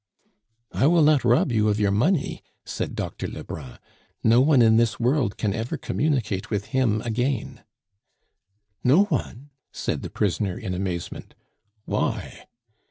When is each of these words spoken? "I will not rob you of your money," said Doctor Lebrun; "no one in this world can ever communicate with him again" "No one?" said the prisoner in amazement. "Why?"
"I 0.71 0.87
will 0.87 1.03
not 1.03 1.23
rob 1.23 1.51
you 1.51 1.69
of 1.69 1.79
your 1.79 1.91
money," 1.91 2.41
said 2.65 2.95
Doctor 2.95 3.27
Lebrun; 3.27 3.77
"no 4.23 4.41
one 4.41 4.63
in 4.63 4.77
this 4.77 4.99
world 4.99 5.37
can 5.37 5.53
ever 5.53 5.77
communicate 5.77 6.49
with 6.49 6.65
him 6.73 7.01
again" 7.03 7.61
"No 8.83 9.03
one?" 9.03 9.51
said 9.71 10.01
the 10.01 10.09
prisoner 10.09 10.57
in 10.57 10.73
amazement. 10.73 11.35
"Why?" 11.85 12.47